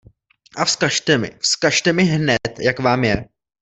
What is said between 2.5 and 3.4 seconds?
jak vám je!